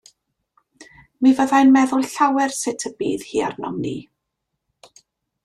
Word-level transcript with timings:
Mi 1.25 1.33
fydda 1.39 1.59
i'n 1.65 1.73
meddwl 1.75 2.07
llawer 2.15 2.57
sut 2.61 2.87
y 2.91 2.93
bydd 3.03 3.27
hi 3.33 3.45
arnom 3.51 3.79
ni. 3.85 3.95